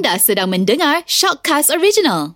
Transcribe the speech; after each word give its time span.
Anda 0.00 0.16
sedang 0.16 0.48
mendengar 0.48 1.04
Shockcast 1.04 1.68
Original. 1.76 2.32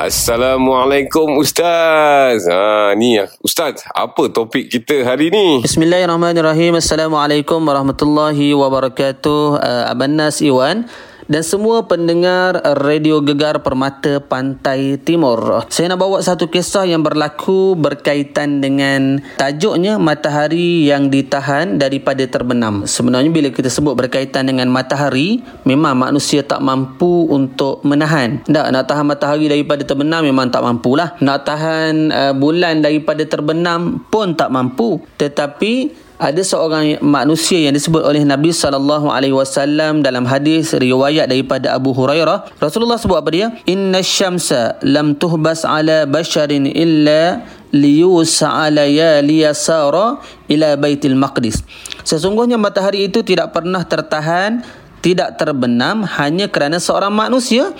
Assalamualaikum 0.00 1.36
Ustaz. 1.36 2.48
Ha 2.48 2.96
ni 2.96 3.20
Ustaz, 3.44 3.84
apa 3.92 4.32
topik 4.32 4.72
kita 4.72 5.04
hari 5.04 5.28
ni? 5.28 5.60
Bismillahirrahmanirrahim. 5.60 6.80
Assalamualaikum 6.80 7.60
warahmatullahi 7.68 8.56
wabarakatuh. 8.56 9.60
Uh, 9.60 9.92
Abang 9.92 10.16
Nas 10.16 10.40
Iwan 10.40 10.88
dan 11.30 11.42
semua 11.46 11.86
pendengar 11.86 12.58
Radio 12.82 13.22
Gegar 13.22 13.62
Permata 13.62 14.18
Pantai 14.18 14.98
Timur. 14.98 15.66
Saya 15.70 15.94
nak 15.94 16.00
bawa 16.02 16.18
satu 16.22 16.50
kisah 16.50 16.88
yang 16.88 17.06
berlaku 17.06 17.78
berkaitan 17.78 18.58
dengan 18.58 19.22
tajuknya 19.38 19.98
matahari 20.02 20.88
yang 20.88 21.12
ditahan 21.12 21.78
daripada 21.78 22.26
terbenam. 22.26 22.88
Sebenarnya 22.88 23.30
bila 23.30 23.48
kita 23.54 23.70
sebut 23.70 23.94
berkaitan 23.94 24.50
dengan 24.50 24.70
matahari, 24.72 25.44
memang 25.62 25.94
manusia 25.98 26.42
tak 26.42 26.58
mampu 26.64 27.30
untuk 27.30 27.84
menahan. 27.86 28.42
Tak, 28.48 28.66
nak 28.72 28.84
tahan 28.88 29.06
matahari 29.06 29.46
daripada 29.46 29.82
terbenam 29.86 30.26
memang 30.26 30.50
tak 30.50 30.62
mampulah. 30.64 31.14
Nak 31.22 31.38
tahan 31.46 31.92
uh, 32.10 32.34
bulan 32.34 32.82
daripada 32.82 33.22
terbenam 33.26 34.02
pun 34.10 34.34
tak 34.34 34.50
mampu. 34.50 34.98
Tetapi 35.18 36.01
ada 36.22 36.38
seorang 36.38 37.02
manusia 37.02 37.58
yang 37.58 37.74
disebut 37.74 37.98
oleh 37.98 38.22
Nabi 38.22 38.54
sallallahu 38.54 39.10
alaihi 39.10 39.34
wasallam 39.34 40.06
dalam 40.06 40.22
hadis 40.22 40.70
riwayat 40.70 41.26
daripada 41.26 41.74
Abu 41.74 41.90
Hurairah 41.90 42.62
Rasulullah 42.62 42.94
sebut 42.94 43.18
apa 43.18 43.30
dia 43.34 43.50
inna 43.66 43.98
syamsa 44.06 44.78
lam 44.86 45.18
tuhbas 45.18 45.66
ala 45.66 46.06
basharin 46.06 46.70
illa 46.70 47.42
liyusa 47.74 48.70
layali 48.70 49.42
yasara 49.42 50.22
ila 50.46 50.78
baitil 50.78 51.18
maqdis 51.18 51.66
sesungguhnya 52.06 52.54
matahari 52.54 53.10
itu 53.10 53.26
tidak 53.26 53.50
pernah 53.50 53.82
tertahan 53.82 54.62
tidak 55.02 55.34
terbenam 55.34 56.06
hanya 56.06 56.46
kerana 56.46 56.78
seorang 56.78 57.10
manusia 57.10 57.74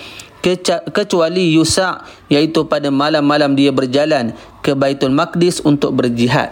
kecuali 0.91 1.55
Yusa 1.55 2.03
iaitu 2.27 2.67
pada 2.67 2.91
malam-malam 2.91 3.55
dia 3.55 3.71
berjalan 3.71 4.35
ke 4.59 4.75
Baitul 4.75 5.15
Maqdis 5.15 5.63
untuk 5.63 5.95
berjihad. 5.95 6.51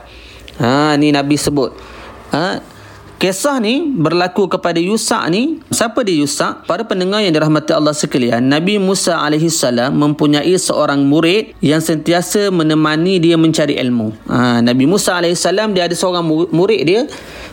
Ha 0.60 0.98
ni 1.00 1.14
Nabi 1.16 1.40
sebut. 1.40 1.72
Ha 2.36 2.72
Kisah 3.22 3.62
ni 3.62 3.86
berlaku 3.86 4.50
kepada 4.50 4.82
Yusa 4.82 5.22
ni. 5.30 5.62
Siapa 5.70 6.02
dia 6.02 6.18
Yusa? 6.18 6.66
Para 6.66 6.82
pendengar 6.82 7.22
yang 7.22 7.30
dirahmati 7.30 7.70
Allah 7.70 7.94
sekalian, 7.94 8.42
Nabi 8.42 8.82
Musa 8.82 9.22
AS 9.22 9.62
mempunyai 9.94 10.58
seorang 10.58 11.06
murid 11.06 11.54
yang 11.62 11.86
sentiasa 11.86 12.50
menemani 12.50 13.22
dia 13.22 13.38
mencari 13.38 13.78
ilmu. 13.78 14.10
Ha, 14.26 14.66
Nabi 14.66 14.90
Musa 14.90 15.22
AS 15.22 15.46
dia 15.46 15.86
ada 15.86 15.94
seorang 15.94 16.26
murid 16.50 16.82
dia 16.82 17.06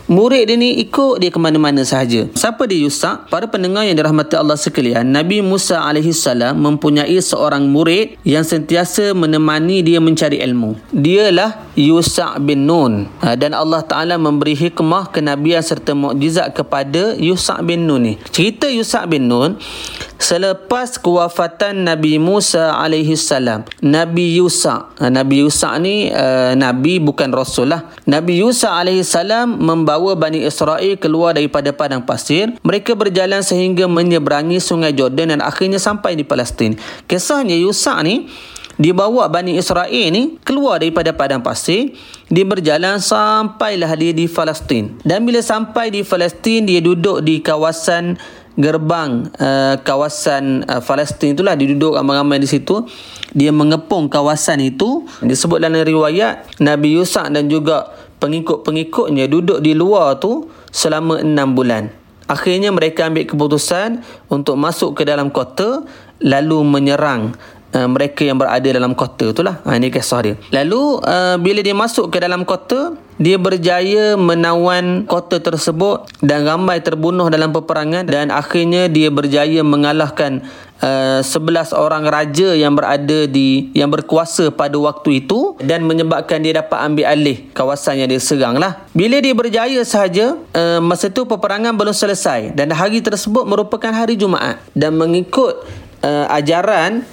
murid 0.09 0.49
dia 0.49 0.57
ni 0.57 0.81
ikut 0.81 1.21
dia 1.21 1.29
ke 1.29 1.37
mana-mana 1.37 1.85
sahaja. 1.85 2.25
Siapa 2.33 2.65
dia 2.65 2.81
Yusa? 2.81 3.29
Para 3.29 3.45
pendengar 3.45 3.85
yang 3.85 3.93
dirahmati 3.95 4.33
Allah 4.33 4.57
sekalian, 4.57 5.05
Nabi 5.05 5.39
Musa 5.45 5.85
AS 5.85 6.25
mempunyai 6.57 7.15
seorang 7.21 7.69
murid 7.69 8.17
yang 8.25 8.41
sentiasa 8.41 9.13
menemani 9.13 9.85
dia 9.85 10.01
mencari 10.01 10.41
ilmu. 10.41 10.75
Dialah 10.89 11.69
Yusa 11.77 12.41
bin 12.41 12.65
Nun. 12.65 13.07
Ha, 13.21 13.37
dan 13.37 13.53
Allah 13.53 13.85
Ta'ala 13.85 14.17
memberi 14.17 14.57
hikmah 14.57 15.13
kenabian 15.13 15.61
serta 15.61 15.93
mukjizat 15.93 16.57
kepada 16.57 17.13
Yusa 17.15 17.61
bin 17.61 17.85
Nun 17.85 18.01
ni. 18.01 18.13
Cerita 18.33 18.65
Yusa 18.65 19.05
bin 19.05 19.29
Nun, 19.29 19.61
selepas 20.19 20.99
kewafatan 20.99 21.87
Nabi 21.87 22.19
Musa 22.19 22.75
alaihi 22.75 23.15
salam 23.15 23.63
Nabi 23.79 24.35
Yusa. 24.35 24.91
Ha, 24.99 25.07
Nabi 25.07 25.41
Yusa 25.41 25.73
ni 25.79 26.11
uh, 26.11 26.53
nabi 26.59 26.99
bukan 26.99 27.31
rasul 27.31 27.71
lah. 27.71 27.87
Nabi 28.03 28.43
Yusa 28.43 28.75
alaihi 28.75 29.01
salam 29.07 29.55
membawa 29.57 30.13
Bani 30.19 30.43
Israel 30.43 30.99
keluar 30.99 31.39
daripada 31.39 31.71
padang 31.71 32.03
pasir. 32.03 32.51
Mereka 32.61 32.99
berjalan 32.99 33.41
sehingga 33.41 33.87
menyeberangi 33.87 34.59
sungai 34.59 34.91
Jordan 34.91 35.33
dan 35.33 35.41
akhirnya 35.41 35.79
sampai 35.79 36.19
di 36.19 36.27
Palestin. 36.27 36.75
Kisahnya 37.07 37.55
Yusa 37.55 37.95
ni 38.03 38.27
dibawa 38.79 39.27
Bani 39.31 39.59
Israel 39.59 40.07
ni 40.11 40.39
keluar 40.43 40.83
daripada 40.83 41.15
padang 41.15 41.39
pasir. 41.39 41.95
Dia 42.31 42.43
berjalan 42.47 42.99
sampailah 42.99 43.91
dia 43.95 44.11
di 44.11 44.27
Palestin. 44.27 44.99
Dan 45.07 45.23
bila 45.23 45.39
sampai 45.39 45.91
di 45.91 46.03
Palestin 46.03 46.67
dia 46.67 46.83
duduk 46.83 47.23
di 47.23 47.39
kawasan 47.39 48.19
gerbang 48.59 49.31
uh, 49.39 49.79
kawasan 49.79 50.67
uh, 50.67 50.83
Palestin 50.83 51.31
itulah 51.31 51.55
dia 51.55 51.71
duduk 51.71 51.95
ramai-ramai 51.95 52.43
di 52.43 52.45
situ. 52.51 52.83
Dia 53.31 53.55
mengepung 53.55 54.11
kawasan 54.11 54.59
itu. 54.59 55.07
Disebut 55.23 55.63
dalam 55.63 55.79
riwayat 55.79 56.59
Nabi 56.59 56.99
Yusuf 56.99 57.23
dan 57.31 57.47
juga 57.47 57.95
pengikut-pengikutnya 58.19 59.31
duduk 59.31 59.63
di 59.63 59.71
luar 59.71 60.19
tu 60.19 60.51
selama 60.75 61.23
enam 61.23 61.55
bulan. 61.55 61.87
Akhirnya 62.29 62.69
mereka 62.69 63.09
ambil 63.09 63.25
keputusan 63.25 64.05
untuk 64.29 64.53
masuk 64.53 64.93
ke 64.93 65.07
dalam 65.07 65.33
kota 65.33 65.81
lalu 66.21 66.61
menyerang 66.61 67.33
Uh, 67.69 67.85
mereka 67.85 68.25
yang 68.25 68.41
berada 68.41 68.65
dalam 68.65 68.97
kota. 68.97 69.29
Itulah. 69.29 69.61
Ha, 69.61 69.77
ini 69.77 69.93
kisah 69.93 70.25
dia. 70.25 70.35
Lalu 70.49 71.05
uh, 71.05 71.37
bila 71.37 71.61
dia 71.61 71.77
masuk 71.77 72.09
ke 72.09 72.17
dalam 72.17 72.41
kota 72.41 72.97
dia 73.19 73.35
berjaya 73.35 74.15
menawan 74.15 75.03
kota 75.03 75.43
tersebut 75.43 76.07
dan 76.23 76.47
ramai 76.47 76.79
terbunuh 76.79 77.27
dalam 77.27 77.51
peperangan 77.51 78.07
dan 78.07 78.31
akhirnya 78.31 78.87
dia 78.87 79.11
berjaya 79.11 79.59
mengalahkan 79.59 80.39
uh, 80.79 81.19
11 81.19 81.75
orang 81.75 82.07
raja 82.07 82.55
yang 82.55 82.79
berada 82.79 83.27
di 83.27 83.75
yang 83.75 83.91
berkuasa 83.91 84.55
pada 84.55 84.79
waktu 84.79 85.27
itu 85.27 85.59
dan 85.59 85.83
menyebabkan 85.83 86.39
dia 86.39 86.63
dapat 86.63 86.79
ambil 86.79 87.05
alih 87.11 87.37
kawasan 87.51 87.99
yang 87.99 88.07
dia 88.07 88.23
serang 88.23 88.55
lah. 88.55 88.87
Bila 88.95 89.19
dia 89.19 89.35
berjaya 89.35 89.83
sahaja 89.83 90.39
uh, 90.55 90.79
masa 90.79 91.11
itu 91.11 91.27
peperangan 91.27 91.75
belum 91.75 91.91
selesai 91.91 92.55
dan 92.55 92.71
hari 92.71 93.03
tersebut 93.03 93.43
merupakan 93.43 93.91
hari 93.91 94.15
Jumaat 94.15 94.63
dan 94.71 94.95
mengikut 94.95 95.67
uh, 96.07 96.25
ajaran 96.31 97.03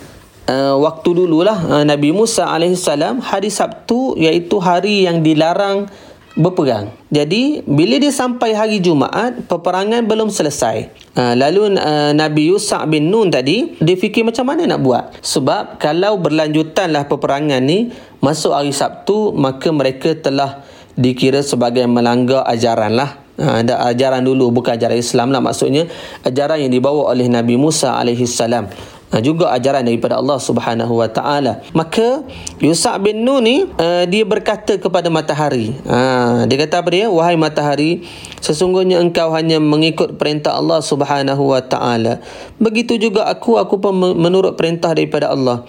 uh, 0.46 0.74
waktu 0.80 1.10
dululah 1.12 1.58
uh, 1.66 1.84
Nabi 1.84 2.14
Musa 2.14 2.46
alaihissalam 2.48 3.20
hari 3.22 3.50
Sabtu 3.50 4.14
iaitu 4.16 4.58
hari 4.62 5.04
yang 5.04 5.20
dilarang 5.20 5.90
berperang. 6.36 6.92
Jadi 7.08 7.64
bila 7.64 7.96
dia 7.96 8.12
sampai 8.12 8.52
hari 8.52 8.76
Jumaat 8.84 9.48
peperangan 9.48 10.04
belum 10.04 10.28
selesai. 10.28 10.92
Uh, 11.16 11.32
lalu 11.32 11.80
uh, 11.80 12.12
Nabi 12.12 12.52
Yusuf 12.52 12.80
bin 12.92 13.08
Nun 13.08 13.32
tadi 13.32 13.76
dia 13.80 13.96
fikir 13.96 14.22
macam 14.22 14.44
mana 14.44 14.68
nak 14.68 14.80
buat? 14.84 15.04
Sebab 15.24 15.80
kalau 15.80 16.20
berlanjutanlah 16.20 17.08
peperangan 17.08 17.64
ni 17.64 17.88
masuk 18.20 18.52
hari 18.52 18.72
Sabtu 18.76 19.32
maka 19.32 19.72
mereka 19.72 20.12
telah 20.12 20.60
dikira 20.96 21.40
sebagai 21.40 21.84
melanggar 21.88 22.44
ajaran 22.48 22.96
lah. 22.96 23.24
Ada 23.36 23.84
ajaran 23.92 24.24
dulu 24.24 24.48
bukan 24.48 24.80
ajaran 24.80 24.96
Islam 24.96 25.28
lah 25.28 25.44
maksudnya 25.44 25.84
ajaran 26.24 26.56
yang 26.56 26.72
dibawa 26.72 27.12
oleh 27.12 27.28
Nabi 27.28 27.60
Musa 27.60 27.92
alaihissalam 27.92 28.95
ha, 29.16 29.24
juga 29.24 29.48
ajaran 29.56 29.88
daripada 29.88 30.20
Allah 30.20 30.36
Subhanahu 30.36 31.00
wa 31.00 31.08
taala. 31.08 31.64
Maka 31.72 32.20
Yusuf 32.60 32.92
bin 33.00 33.24
Nun 33.24 33.40
ni 33.40 33.64
uh, 33.64 34.04
dia 34.04 34.28
berkata 34.28 34.76
kepada 34.76 35.08
matahari. 35.08 35.72
Ha, 35.88 36.44
dia 36.44 36.56
kata 36.60 36.84
apa 36.84 36.88
dia? 36.92 37.08
Wahai 37.08 37.40
matahari 37.40 38.04
sesungguhnya 38.44 39.00
engkau 39.00 39.32
hanya 39.32 39.56
mengikut 39.56 40.20
perintah 40.20 40.52
Allah 40.52 40.84
Subhanahu 40.84 41.56
wa 41.56 41.64
taala. 41.64 42.20
Begitu 42.60 43.00
juga 43.00 43.24
aku 43.24 43.56
aku 43.56 43.80
pun 43.80 43.96
menurut 43.96 44.60
perintah 44.60 44.92
daripada 44.92 45.32
Allah. 45.32 45.64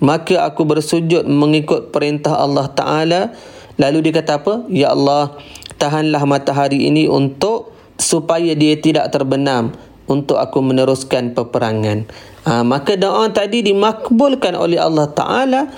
Maka 0.00 0.44
aku 0.44 0.64
bersujud 0.68 1.24
mengikut 1.24 1.88
perintah 1.92 2.36
Allah 2.36 2.68
taala. 2.68 3.32
Lalu 3.80 4.12
dia 4.12 4.20
kata 4.20 4.44
apa? 4.44 4.54
Ya 4.68 4.92
Allah 4.92 5.40
tahanlah 5.80 6.20
matahari 6.28 6.84
ini 6.84 7.08
untuk 7.08 7.72
supaya 7.96 8.52
dia 8.56 8.76
tidak 8.80 9.12
terbenam 9.12 9.72
untuk 10.10 10.42
aku 10.42 10.58
meneruskan 10.58 11.38
peperangan. 11.38 12.10
Ha, 12.42 12.66
maka 12.66 12.98
doa 12.98 13.30
tadi 13.30 13.62
dimakbulkan 13.62 14.58
oleh 14.58 14.82
Allah 14.82 15.06
Ta'ala 15.06 15.70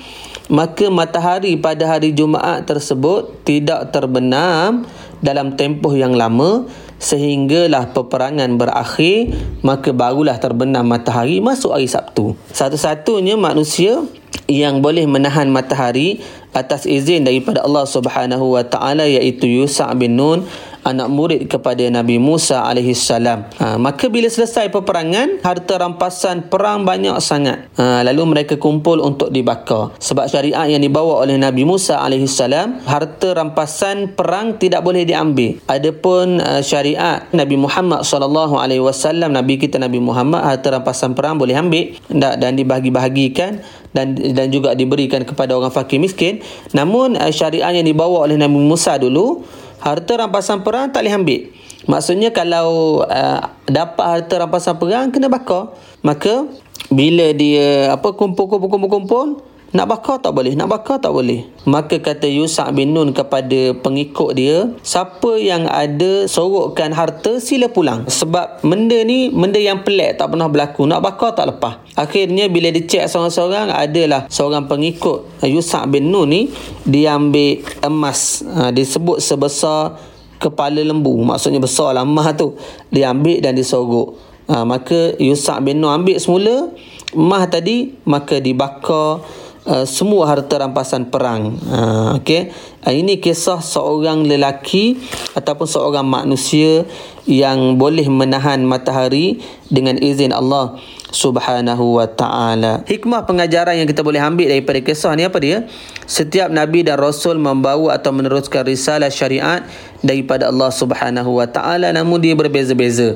maka 0.53 0.93
matahari 0.93 1.55
pada 1.57 1.87
hari 1.89 2.13
Jumaat 2.13 2.69
tersebut 2.69 3.45
tidak 3.47 3.89
terbenam 3.95 4.85
dalam 5.23 5.55
tempoh 5.55 5.95
yang 5.95 6.13
lama 6.13 6.67
sehinggalah 6.99 7.91
peperangan 7.95 8.61
berakhir 8.61 9.33
maka 9.65 9.91
barulah 9.91 10.39
terbenam 10.39 10.87
matahari 10.87 11.39
masuk 11.41 11.75
hari 11.75 11.89
Sabtu. 11.89 12.35
Satu-satunya 12.53 13.35
manusia 13.39 14.03
yang 14.51 14.83
boleh 14.83 15.07
menahan 15.07 15.49
matahari 15.49 16.21
atas 16.53 16.85
izin 16.85 17.25
daripada 17.25 17.65
Allah 17.65 17.89
Subhanahu 17.89 18.59
wa 18.59 18.65
taala 18.67 19.09
iaitu 19.09 19.49
Yusa 19.49 19.89
bin 19.97 20.21
Nun 20.21 20.45
anak 20.83 21.09
murid 21.09 21.41
kepada 21.47 21.83
Nabi 21.89 22.19
Musa 22.19 22.67
alaihi 22.67 22.95
salam. 22.95 23.47
Ha, 23.59 23.79
maka 23.79 24.11
bila 24.11 24.27
selesai 24.27 24.69
peperangan, 24.71 25.43
harta 25.43 25.79
rampasan 25.79 26.51
perang 26.51 26.83
banyak 26.83 27.15
sangat. 27.23 27.71
Ha, 27.79 28.03
lalu 28.03 28.39
mereka 28.39 28.59
kumpul 28.59 28.99
untuk 28.99 29.31
dibakar. 29.31 29.95
Sebab 30.03 30.27
syariat 30.27 30.67
yang 30.67 30.83
dibawa 30.83 31.23
oleh 31.23 31.39
Nabi 31.39 31.63
Musa 31.63 32.03
alaihi 32.03 32.27
salam, 32.27 32.83
harta 32.83 33.35
rampasan 33.35 34.15
perang 34.19 34.59
tidak 34.59 34.83
boleh 34.83 35.07
diambil. 35.07 35.59
Adapun 35.71 36.43
uh, 36.43 36.61
syariat 36.61 37.27
Nabi 37.31 37.55
Muhammad 37.55 38.03
sallallahu 38.03 38.59
alaihi 38.59 38.83
wasallam, 38.83 39.31
Nabi 39.31 39.63
kita 39.63 39.79
Nabi 39.79 40.03
Muhammad, 40.03 40.43
harta 40.43 40.75
rampasan 40.75 41.15
perang 41.15 41.39
boleh 41.39 41.55
ambil 41.55 41.95
dan, 42.11 42.39
dan 42.43 42.53
dibahagi-bahagikan 42.59 43.63
dan 43.93 44.17
dan 44.17 44.49
juga 44.49 44.73
diberikan 44.73 45.21
kepada 45.23 45.53
orang 45.53 45.69
fakir 45.69 46.01
miskin 46.01 46.41
namun 46.73 47.15
uh, 47.15 47.29
syariat 47.29 47.71
yang 47.77 47.85
dibawa 47.85 48.25
oleh 48.25 48.41
Nabi 48.41 48.57
Musa 48.57 48.97
dulu 48.97 49.45
harta 49.83 50.13
rampasan 50.15 50.63
perang 50.63 50.89
tak 50.95 51.03
boleh 51.03 51.19
ambil 51.19 51.43
Maksudnya 51.83 52.31
kalau 52.31 53.03
uh, 53.03 53.43
dapat 53.67 54.05
harta 54.07 54.35
rampasan 54.39 54.79
perang 54.79 55.11
kena 55.11 55.27
bakar. 55.27 55.75
Maka 56.03 56.47
bila 56.91 57.35
dia 57.35 57.95
apa 57.95 58.15
kumpul-kumpul-kumpul 58.15 59.43
nak 59.73 59.89
bakar 59.89 60.21
tak 60.21 60.37
boleh, 60.37 60.53
nak 60.53 60.69
bakar 60.69 61.01
tak 61.01 61.17
boleh. 61.17 61.49
Maka 61.65 61.97
kata 61.97 62.29
Yusak 62.29 62.77
bin 62.77 62.93
Nun 62.93 63.17
kepada 63.17 63.73
pengikut 63.81 64.37
dia, 64.37 64.69
siapa 64.85 65.41
yang 65.41 65.65
ada 65.65 66.29
sorokkan 66.29 66.93
harta 66.93 67.41
sila 67.41 67.73
pulang. 67.73 68.05
Sebab 68.05 68.61
benda 68.61 69.01
ni 69.01 69.33
benda 69.33 69.57
yang 69.57 69.81
pelik 69.81 70.21
tak 70.21 70.29
pernah 70.29 70.53
berlaku. 70.53 70.85
Nak 70.85 71.01
bakar 71.01 71.33
tak 71.33 71.57
lepas. 71.57 71.81
Akhirnya 71.97 72.53
bila 72.53 72.69
dicek 72.69 73.09
seorang-seorang 73.09 73.73
adalah 73.73 74.29
seorang 74.29 74.69
pengikut 74.69 75.41
Yusak 75.41 75.89
bin 75.89 76.13
Nun 76.13 76.29
ni 76.29 76.53
dia 76.85 77.17
ambil 77.17 77.65
emas. 77.81 78.45
Ha, 78.45 78.69
disebut 78.69 79.25
sebesar 79.25 79.97
kepala 80.37 80.85
lembu. 80.85 81.17
Maksudnya 81.25 81.65
besar 81.65 81.97
lah 81.97 82.05
emas 82.05 82.29
tu. 82.37 82.61
Dia 82.93 83.09
ambil 83.09 83.41
dan 83.41 83.57
disorok. 83.57 84.21
Ha, 84.53 84.69
maka 84.69 85.17
Yusak 85.17 85.65
bin 85.65 85.81
Nun 85.81 85.97
ambil 85.97 86.21
semula 86.21 86.69
emas 87.13 87.45
tadi 87.49 87.93
maka 88.09 88.41
dibakar 88.41 89.21
Uh, 89.63 89.87
semua 89.87 90.27
harta 90.27 90.59
rampasan 90.59 91.07
perang. 91.07 91.55
Uh, 91.71 92.19
Okey. 92.19 92.51
Uh, 92.83 92.91
ini 92.91 93.23
kisah 93.23 93.63
seorang 93.63 94.27
lelaki 94.27 94.99
ataupun 95.39 95.71
seorang 95.71 96.03
manusia 96.03 96.83
yang 97.31 97.79
boleh 97.79 98.11
menahan 98.11 98.59
matahari 98.67 99.39
dengan 99.71 100.03
izin 100.03 100.35
Allah 100.35 100.83
Subhanahu 101.15 102.03
wa 102.03 102.11
taala. 102.11 102.83
Hikmah 102.91 103.23
pengajaran 103.23 103.79
yang 103.79 103.87
kita 103.87 104.03
boleh 104.03 104.19
ambil 104.19 104.51
daripada 104.51 104.83
kisah 104.83 105.15
ni 105.15 105.23
apa 105.23 105.39
dia? 105.39 105.71
Setiap 106.11 106.51
nabi 106.51 106.83
dan 106.83 106.99
rasul 106.99 107.39
membawa 107.39 107.95
atau 107.95 108.11
meneruskan 108.11 108.67
risalah 108.67 109.15
syariat 109.15 109.63
daripada 110.03 110.51
Allah 110.51 110.75
Subhanahu 110.75 111.39
wa 111.39 111.47
taala 111.47 111.95
namun 111.95 112.19
dia 112.19 112.35
berbeza-beza. 112.35 113.15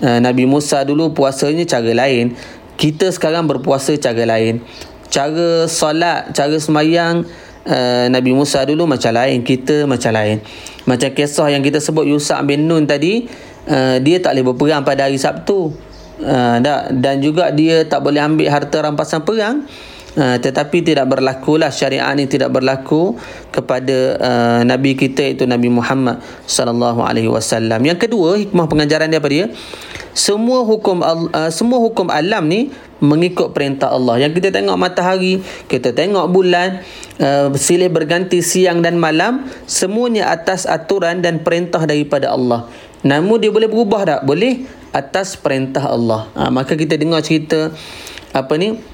Uh, 0.00 0.16
nabi 0.16 0.48
Musa 0.48 0.80
dulu 0.80 1.12
puasanya 1.12 1.68
cara 1.68 1.92
lain. 1.92 2.32
Kita 2.80 3.12
sekarang 3.12 3.44
berpuasa 3.44 3.92
cara 4.00 4.24
lain 4.24 4.64
cara 5.14 5.70
solat, 5.70 6.34
cara 6.34 6.58
semayang 6.58 7.22
uh, 7.70 8.06
Nabi 8.10 8.34
Musa 8.34 8.66
dulu 8.66 8.90
macam 8.90 9.14
lain, 9.14 9.46
kita 9.46 9.86
macam 9.86 10.10
lain. 10.10 10.42
Macam 10.90 11.14
kisah 11.14 11.54
yang 11.54 11.62
kita 11.62 11.78
sebut 11.78 12.02
Yusak 12.02 12.42
bin 12.42 12.66
Nun 12.66 12.90
tadi, 12.90 13.30
uh, 13.70 14.02
dia 14.02 14.18
tak 14.18 14.34
boleh 14.34 14.44
berperang 14.50 14.82
pada 14.82 15.06
hari 15.06 15.22
Sabtu. 15.22 15.70
Uh, 16.14 16.58
dan 16.94 17.18
juga 17.18 17.50
dia 17.50 17.86
tak 17.86 18.02
boleh 18.02 18.18
ambil 18.18 18.50
harta 18.50 18.82
rampasan 18.82 19.22
perang. 19.22 19.62
Uh, 20.14 20.38
tetapi 20.38 20.78
tidak 20.86 21.10
berlaku 21.10 21.58
lah 21.58 21.74
syariat 21.74 22.14
ini 22.14 22.30
tidak 22.30 22.54
berlaku 22.54 23.18
kepada 23.50 24.14
uh, 24.22 24.60
nabi 24.62 24.94
kita 24.94 25.34
itu 25.34 25.42
Nabi 25.42 25.66
Muhammad 25.66 26.22
sallallahu 26.46 27.02
alaihi 27.02 27.26
wasallam. 27.26 27.82
Yang 27.82 28.06
kedua, 28.06 28.38
hikmah 28.38 28.70
pengajaran 28.70 29.10
dia 29.10 29.18
apa 29.18 29.26
dia? 29.26 29.50
Semua 30.14 30.62
hukum 30.62 31.02
uh, 31.02 31.50
semua 31.50 31.82
hukum 31.82 32.14
alam 32.14 32.46
ni 32.46 32.70
mengikut 33.02 33.50
perintah 33.50 33.90
Allah. 33.90 34.22
Yang 34.22 34.38
kita 34.38 34.54
tengok 34.54 34.78
matahari, 34.78 35.42
kita 35.66 35.90
tengok 35.90 36.30
bulan, 36.30 36.86
uh, 37.18 37.50
silih 37.58 37.90
berganti 37.90 38.38
siang 38.38 38.86
dan 38.86 38.94
malam, 38.94 39.50
semuanya 39.66 40.30
atas 40.30 40.62
aturan 40.62 41.26
dan 41.26 41.42
perintah 41.42 41.82
daripada 41.82 42.30
Allah. 42.30 42.70
Namun 43.02 43.42
dia 43.42 43.50
boleh 43.50 43.66
berubah 43.66 44.06
tak? 44.06 44.20
Boleh 44.22 44.62
atas 44.94 45.34
perintah 45.34 45.90
Allah. 45.90 46.30
Ha, 46.38 46.48
maka 46.48 46.78
kita 46.78 46.94
dengar 46.96 47.20
cerita 47.20 47.74
apa 48.32 48.54
ni? 48.56 48.93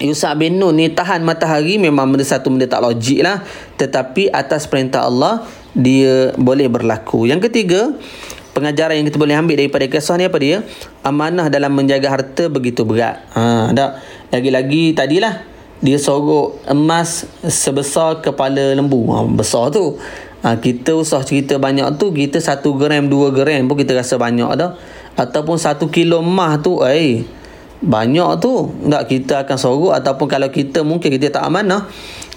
Yusuf 0.00 0.32
bin 0.40 0.56
Nun 0.56 0.80
ni 0.80 0.88
tahan 0.88 1.20
matahari 1.20 1.76
memang 1.76 2.08
benda 2.08 2.24
satu 2.24 2.48
benda 2.48 2.64
tak 2.64 2.80
logik 2.80 3.20
lah. 3.20 3.44
Tetapi 3.76 4.32
atas 4.32 4.64
perintah 4.64 5.04
Allah, 5.04 5.44
dia 5.76 6.32
boleh 6.40 6.72
berlaku. 6.72 7.28
Yang 7.28 7.52
ketiga, 7.52 7.92
pengajaran 8.56 8.96
yang 8.96 9.06
kita 9.06 9.20
boleh 9.20 9.36
ambil 9.36 9.60
daripada 9.60 9.84
kisah 9.86 10.16
ni 10.16 10.24
apa 10.24 10.38
dia? 10.40 10.64
Amanah 11.04 11.52
dalam 11.52 11.76
menjaga 11.76 12.10
harta 12.10 12.48
begitu 12.48 12.82
berat. 12.88 13.20
Ha, 13.36 13.76
tak. 13.76 14.00
Lagi-lagi 14.32 14.96
tadilah 14.96 15.44
dia 15.80 15.96
sorok 15.96 16.60
emas 16.68 17.24
sebesar 17.44 18.24
kepala 18.24 18.72
lembu. 18.76 19.04
Ha, 19.12 19.28
besar 19.28 19.68
tu. 19.68 20.00
Ha, 20.40 20.56
kita 20.56 20.96
usah 20.96 21.20
cerita 21.20 21.60
banyak 21.60 22.00
tu, 22.00 22.16
kita 22.16 22.40
satu 22.40 22.72
gram, 22.72 23.04
dua 23.12 23.28
gram 23.28 23.68
pun 23.68 23.76
kita 23.76 23.92
rasa 23.92 24.16
banyak 24.16 24.48
dah. 24.56 24.72
Ataupun 25.12 25.60
satu 25.60 25.92
kilo 25.92 26.24
emas 26.24 26.64
tu, 26.64 26.80
eh, 26.80 27.28
banyak 27.80 28.30
tu. 28.40 28.72
Tak 28.86 29.04
kita 29.08 29.34
akan 29.48 29.56
sorok 29.56 29.92
ataupun 29.96 30.26
kalau 30.28 30.48
kita 30.52 30.84
mungkin 30.84 31.08
kita 31.08 31.32
tak 31.32 31.44
amanah. 31.48 31.88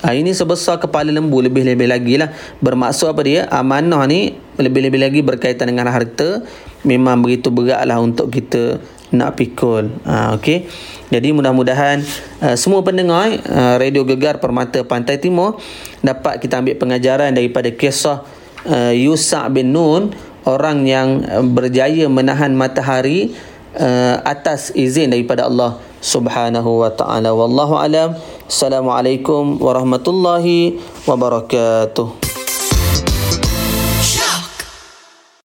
Ha, 0.04 0.12
ini 0.12 0.36
sebesar 0.36 0.84
kepala 0.84 1.16
lembu 1.16 1.40
lebih-lebih 1.40 1.88
lagi 1.88 2.20
lah. 2.20 2.36
Bermaksud 2.60 3.16
apa 3.16 3.22
dia? 3.24 3.48
Amanah 3.48 4.04
ni 4.04 4.36
lebih-lebih 4.60 5.00
lagi 5.00 5.20
berkaitan 5.24 5.72
dengan 5.72 5.88
harta. 5.92 6.44
Memang 6.84 7.24
begitu 7.24 7.48
berat 7.48 7.84
lah 7.88 8.04
untuk 8.04 8.28
kita 8.28 8.84
nak 9.16 9.40
pikul. 9.40 9.94
Ha, 10.04 10.36
okay? 10.36 10.68
Jadi 11.08 11.30
mudah-mudahan 11.32 12.02
uh, 12.42 12.56
semua 12.58 12.82
pendengar 12.82 13.30
uh, 13.48 13.76
Radio 13.78 14.04
Gegar 14.04 14.42
Permata 14.42 14.82
Pantai 14.82 15.22
Timur 15.22 15.62
dapat 16.02 16.42
kita 16.42 16.60
ambil 16.60 16.76
pengajaran 16.76 17.32
daripada 17.32 17.70
kisah 17.70 18.26
uh, 18.66 18.92
Yusak 18.92 19.54
bin 19.54 19.72
Nun 19.72 20.12
orang 20.44 20.84
yang 20.84 21.24
berjaya 21.56 22.12
menahan 22.12 22.52
matahari 22.52 23.32
uh, 23.78 24.18
atas 24.26 24.74
izin 24.74 25.14
daripada 25.14 25.46
Allah 25.46 25.78
Subhanahu 26.04 26.84
wa 26.84 26.92
taala. 26.92 27.32
Wallahu 27.32 27.80
alam. 27.80 28.18
Assalamualaikum 28.48 29.58
warahmatullahi 29.62 30.78
wabarakatuh 31.08 32.23